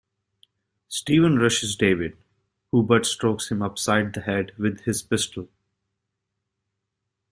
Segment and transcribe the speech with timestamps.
[0.87, 2.17] Steven rushes David,
[2.71, 5.47] who butt-strokes him upside the head with his pistol.